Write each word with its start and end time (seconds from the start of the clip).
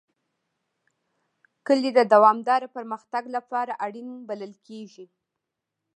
کلي 1.67 1.89
د 1.97 1.99
دوامداره 2.13 2.67
پرمختګ 2.75 3.23
لپاره 3.35 3.73
اړین 3.85 4.09
بلل 4.29 4.53
کېږي. 4.67 5.05